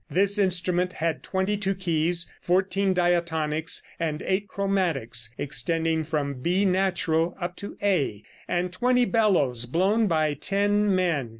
This 0.09 0.39
instrument 0.39 0.93
had 0.93 1.21
twenty 1.21 1.55
two 1.57 1.75
keys, 1.75 2.27
fourteen 2.41 2.91
diatonics 2.95 3.83
and 3.99 4.23
eight 4.23 4.47
chromatics, 4.47 5.29
extending 5.37 6.03
from 6.05 6.41
B 6.41 6.65
natural 6.65 7.37
up 7.39 7.55
to 7.57 7.77
A; 7.83 8.23
and 8.47 8.73
twenty 8.73 9.05
bellows 9.05 9.67
blown 9.67 10.07
by 10.07 10.33
ten 10.33 10.95
men. 10.95 11.29